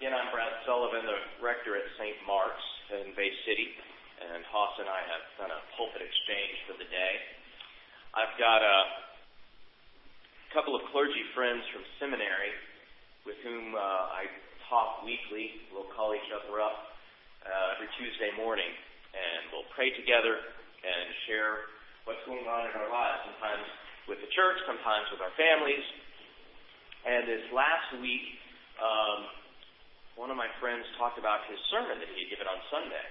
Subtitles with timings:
[0.00, 2.16] Again, I'm Brad Sullivan, the rector at St.
[2.24, 3.68] Mark's in Bay City,
[4.16, 7.12] and Haas and I have done a pulpit exchange for the day.
[8.16, 8.78] I've got a
[10.56, 12.48] couple of clergy friends from seminary
[13.28, 14.24] with whom uh, I
[14.72, 15.68] talk weekly.
[15.68, 16.96] We'll call each other up
[17.44, 18.72] uh, every Tuesday morning,
[19.12, 21.76] and we'll pray together and share
[22.08, 23.68] what's going on in our lives, sometimes
[24.08, 25.84] with the church, sometimes with our families.
[27.04, 28.40] And this last week,
[28.80, 29.28] um,
[30.20, 33.06] one of my friends talked about his sermon that he had given on Sunday.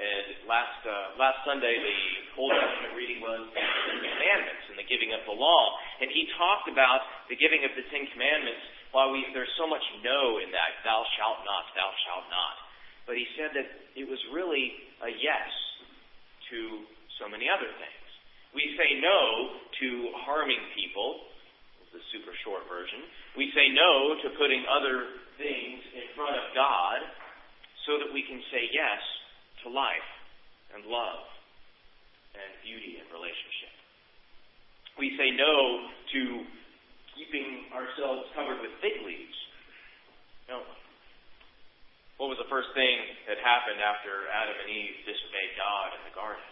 [0.00, 4.88] And last uh, last Sunday, the Old Testament reading was the Ten Commandments and the
[4.88, 5.76] giving of the law.
[6.00, 8.64] And he talked about the giving of the Ten Commandments.
[8.96, 12.56] While we there's so much no in that, thou shalt not, thou shalt not.
[13.04, 14.72] But he said that it was really
[15.04, 15.50] a yes
[16.48, 16.88] to
[17.20, 18.08] so many other things.
[18.56, 19.20] We say no
[19.84, 19.88] to
[20.24, 21.28] harming people,
[21.92, 23.04] the super short version.
[23.36, 25.87] We say no to putting other things in
[26.18, 26.98] front of God
[27.86, 29.00] so that we can say yes
[29.62, 30.10] to life
[30.74, 31.22] and love
[32.34, 33.72] and beauty and relationship.
[34.98, 36.22] We say no to
[37.14, 39.38] keeping ourselves covered with fig leaves.
[40.50, 40.66] No.
[42.18, 42.98] What was the first thing
[43.30, 46.42] that happened after Adam and Eve disobeyed God in the garden?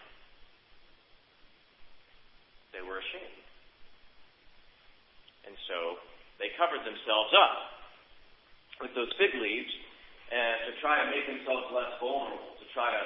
[2.71, 3.43] They were ashamed.
[5.51, 5.99] And so
[6.39, 7.76] they covered themselves up
[8.81, 9.73] with those fig leaves
[10.31, 13.05] and to try to make themselves less vulnerable, to try to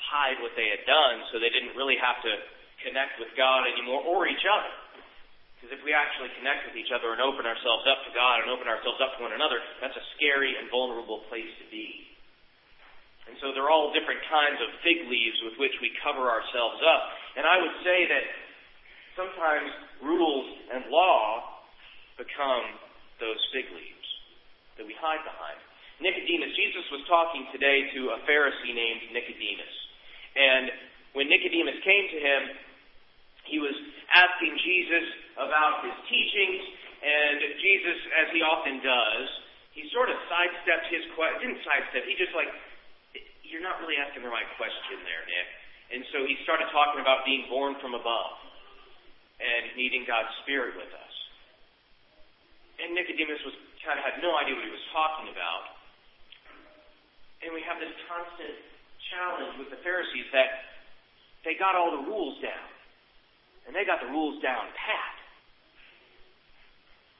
[0.00, 2.32] hide what they had done so they didn't really have to
[2.80, 4.72] connect with God anymore or each other.
[5.56, 8.52] Because if we actually connect with each other and open ourselves up to God and
[8.52, 12.04] open ourselves up to one another, that's a scary and vulnerable place to be.
[13.24, 16.80] And so there are all different kinds of fig leaves with which we cover ourselves
[16.84, 17.02] up.
[17.40, 18.24] And I would say that
[19.16, 19.72] sometimes
[20.04, 21.64] rules and law
[22.20, 22.76] become
[23.16, 24.03] those fig leaves
[24.78, 25.58] that we hide behind.
[26.02, 29.74] Nicodemus, Jesus was talking today to a Pharisee named Nicodemus.
[30.34, 30.74] And
[31.14, 32.42] when Nicodemus came to him,
[33.46, 33.76] he was
[34.10, 35.06] asking Jesus
[35.38, 36.62] about his teachings,
[37.04, 39.26] and Jesus, as he often does,
[39.76, 41.50] he sort of sidestepped his question.
[41.50, 42.06] Didn't sidestep.
[42.08, 42.48] He just like,
[43.44, 45.48] you're not really asking the right question there, Nick.
[45.94, 48.34] And so he started talking about being born from above
[49.38, 51.14] and needing God's Spirit with us.
[52.80, 55.62] And Nicodemus was kind of had no idea what he was talking about.
[57.44, 58.56] And we have this constant
[59.12, 60.64] challenge with the Pharisees that
[61.44, 62.68] they got all the rules down.
[63.68, 65.16] And they got the rules down pat.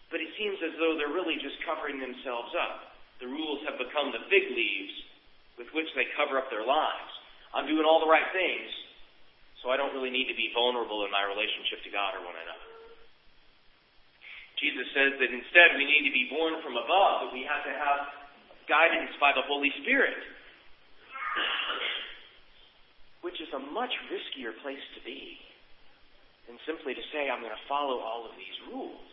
[0.09, 2.97] But it seems as though they're really just covering themselves up.
[3.21, 4.95] The rules have become the fig leaves
[5.61, 7.13] with which they cover up their lives.
[7.55, 8.71] I'm doing all the right things,
[9.63, 12.35] so I don't really need to be vulnerable in my relationship to God or one
[12.35, 12.74] another.
[14.95, 18.15] Says that instead we need to be born from above, that we have to have
[18.71, 20.15] guidance by the Holy Spirit.
[23.27, 25.35] Which is a much riskier place to be
[26.47, 29.11] than simply to say, I'm going to follow all of these rules.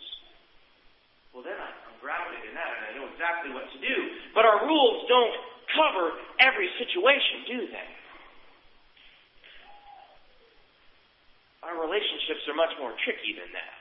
[1.33, 3.97] Well, then I'm grounded in that and I know exactly what to do.
[4.37, 5.33] But our rules don't
[5.73, 7.89] cover every situation, do they?
[11.65, 13.80] Our relationships are much more tricky than that.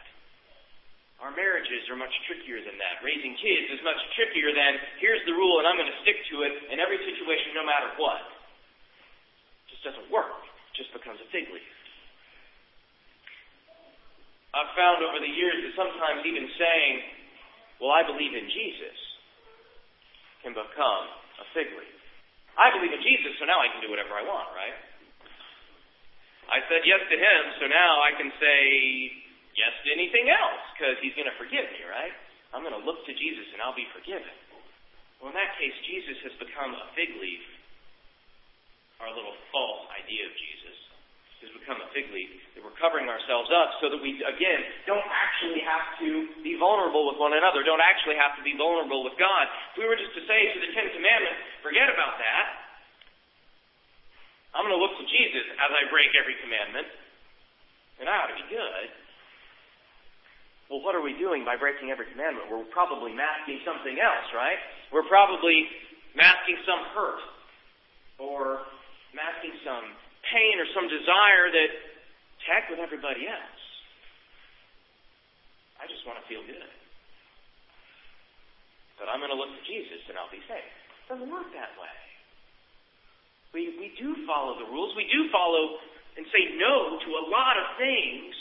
[1.21, 3.05] Our marriages are much trickier than that.
[3.05, 6.49] Raising kids is much trickier than here's the rule and I'm going to stick to
[6.49, 8.25] it in every situation no matter what.
[9.69, 10.33] It just doesn't work.
[10.73, 11.77] It just becomes a fig leaf.
[14.57, 16.95] I've found over the years that sometimes even saying,
[17.79, 18.99] well, I believe in Jesus
[20.41, 21.05] can become
[21.37, 22.01] a fig leaf.
[22.57, 24.75] I believe in Jesus, so now I can do whatever I want, right?
[26.51, 28.59] I said yes to him, so now I can say
[29.61, 32.17] yes anything else because he's going to forgive me, right?
[32.57, 34.33] I'm going to look to Jesus and I'll be forgiven.
[35.21, 37.45] Well, in that case, Jesus has become a fig leaf.
[39.05, 40.77] Our little false idea of Jesus
[41.45, 45.05] has become a fig leaf that we're covering ourselves up so that we, again, don't
[45.09, 49.17] actually have to be vulnerable with one another, don't actually have to be vulnerable with
[49.17, 49.49] God.
[49.73, 52.45] If we were just to say to the Ten Commandments, forget about that,
[54.53, 56.89] I'm going to look to Jesus as I break every commandment,
[58.03, 58.89] and I ought to be good.
[60.71, 62.47] Well, what are we doing by breaking every commandment?
[62.47, 64.55] We're probably masking something else, right?
[64.95, 65.67] We're probably
[66.15, 67.23] masking some hurt
[68.23, 68.63] or
[69.11, 69.83] masking some
[70.31, 71.71] pain or some desire that
[72.47, 73.63] heck with everybody else.
[75.83, 76.71] I just want to feel good.
[79.03, 80.71] But I'm going to look to Jesus and I'll be safe.
[80.71, 81.99] It doesn't work that way.
[83.51, 84.95] We, we do follow the rules.
[84.95, 85.83] We do follow
[86.15, 88.39] and say no to a lot of things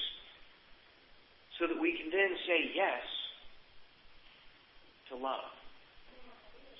[1.59, 3.03] so that we can then say yes
[5.11, 5.51] to love,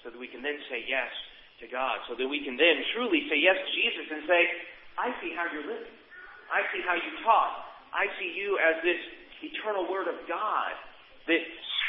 [0.02, 1.12] so that we can then say yes
[1.60, 4.42] to God, so that we can then truly say yes to Jesus and say,
[4.96, 5.96] I see how you're living.
[6.48, 7.68] I see how you taught.
[7.92, 9.02] I see you as this
[9.44, 10.72] eternal Word of God
[11.28, 11.42] that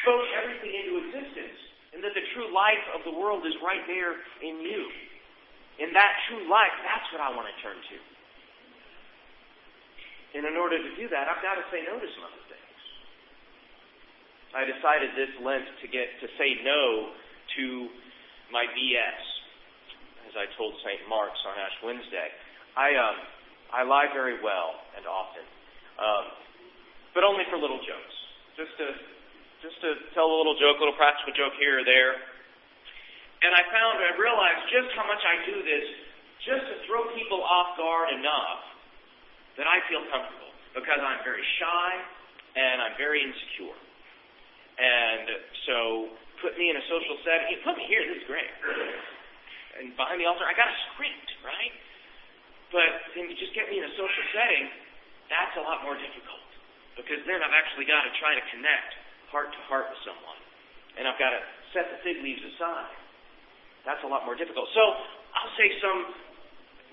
[0.03, 1.59] spoke everything into existence,
[1.95, 4.83] and that the true life of the world is right there in you.
[5.81, 7.97] In that true life, that's what I want to turn to.
[10.39, 12.80] And in order to do that, I've got to say no to some other things.
[14.51, 17.15] I decided this Lent to get to say no
[17.59, 17.65] to
[18.51, 19.23] my BS,
[20.27, 21.07] as I told St.
[21.07, 22.31] Mark's on Ash Wednesday.
[22.75, 23.17] I um,
[23.71, 25.47] I lie very well and often,
[26.03, 26.25] um,
[27.15, 28.17] but only for little jokes,
[28.59, 28.87] just to
[29.63, 32.19] just to tell a little joke, a little practical joke here or there.
[33.41, 35.87] And I found, I realized just how much I do this
[36.45, 38.61] just to throw people off guard enough
[39.61, 41.89] that I feel comfortable because I'm very shy
[42.57, 43.77] and I'm very insecure.
[44.79, 45.27] And
[45.67, 45.77] so
[46.45, 48.49] put me in a social setting, put me here, this is great.
[49.81, 51.75] And behind the altar, I got a script, right?
[52.71, 54.71] But then you just get me in a social setting,
[55.29, 56.47] that's a lot more difficult.
[56.99, 58.91] Because then I've actually got to try to connect
[59.31, 60.41] heart to heart with someone.
[60.99, 61.41] And I've got to
[61.71, 62.99] set the fig leaves aside.
[63.87, 64.67] That's a lot more difficult.
[64.75, 64.83] So
[65.39, 66.01] I'll say some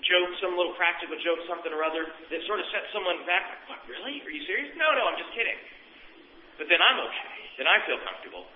[0.06, 3.50] joke, some little practical joke, something or other, that sort of sets someone back.
[3.50, 4.22] Like, what, really?
[4.22, 4.70] Are you serious?
[4.78, 5.58] No, no, I'm just kidding.
[6.56, 7.37] But then I'm okay.
[7.58, 8.46] Then I feel comfortable.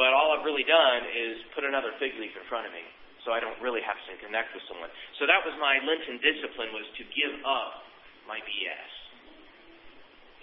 [0.00, 2.84] But all I've really done is put another fig leaf in front of me,
[3.24, 4.92] so I don't really have to connect with someone.
[5.16, 7.84] So that was my Lenten discipline, was to give up
[8.28, 8.92] my BS.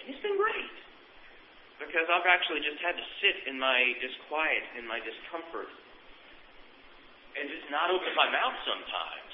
[0.02, 0.74] And it's been great
[1.78, 5.70] because I've actually just had to sit in my disquiet, in my discomfort,
[7.38, 9.34] and just not open my mouth sometimes.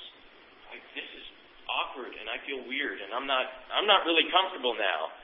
[0.72, 1.26] Like this is
[1.68, 5.16] awkward, and I feel weird, and I'm not, I'm not really comfortable now.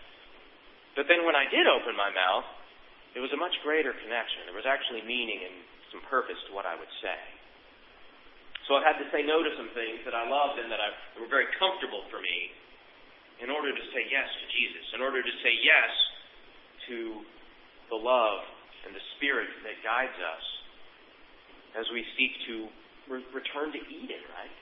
[0.96, 2.48] But then when I did open my mouth,
[3.16, 4.44] it was a much greater connection.
[4.44, 5.56] There was actually meaning and
[5.96, 7.20] some purpose to what I would say.
[8.68, 10.92] So I've had to say no to some things that I loved and that, I,
[11.22, 12.38] were very comfortable for me
[13.40, 15.92] in order to say yes to Jesus, in order to say yes
[16.92, 16.98] to
[17.94, 18.42] the love
[18.84, 20.46] and the Spirit that guides us
[21.78, 22.56] as we seek to
[23.12, 24.56] re- return to Eden, right?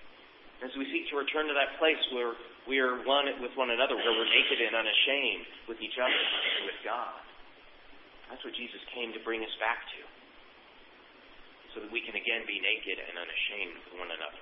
[0.62, 2.36] As we seek to return to that place where
[2.68, 6.22] we are one with one another, where we're naked and unashamed with each other
[6.68, 7.24] with God.
[8.34, 10.02] That's what Jesus came to bring us back to.
[11.78, 14.42] So that we can again be naked and unashamed with one another.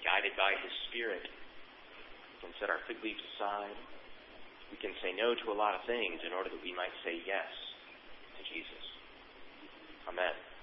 [0.00, 3.76] Guided by His Spirit, we can set our fig leaves aside
[4.74, 7.22] we can say no to a lot of things in order that we might say
[7.22, 7.46] yes
[8.34, 8.84] to Jesus.
[10.10, 10.53] Amen.